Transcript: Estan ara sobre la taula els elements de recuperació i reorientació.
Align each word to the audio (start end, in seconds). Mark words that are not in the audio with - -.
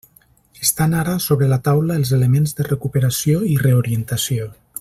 Estan 0.67 0.95
ara 1.01 1.13
sobre 1.25 1.51
la 1.51 1.59
taula 1.67 1.99
els 2.03 2.15
elements 2.19 2.57
de 2.61 2.69
recuperació 2.71 3.47
i 3.55 3.63
reorientació. 3.67 4.53